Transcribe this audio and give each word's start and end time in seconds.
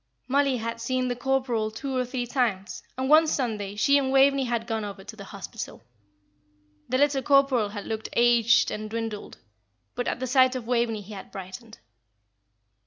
Mollie 0.27 0.57
had 0.57 0.81
seen 0.81 1.07
the 1.09 1.15
corporal 1.15 1.69
two 1.69 1.95
or 1.95 2.03
three 2.05 2.25
times, 2.25 2.81
and 2.97 3.07
one 3.07 3.27
Sunday 3.27 3.75
she 3.75 3.99
and 3.99 4.11
Waveney 4.11 4.45
had 4.45 4.65
gone 4.65 4.83
over 4.83 5.03
to 5.03 5.15
the 5.15 5.25
Hospital. 5.25 5.83
The 6.89 6.97
little 6.97 7.21
corporal 7.21 7.69
had 7.69 7.85
looked 7.85 8.09
aged 8.13 8.71
and 8.71 8.89
dwindled; 8.89 9.37
but 9.93 10.07
at 10.07 10.19
the 10.19 10.25
sight 10.25 10.55
of 10.55 10.65
Waveney 10.65 11.01
he 11.01 11.13
had 11.13 11.29
brightened. 11.31 11.77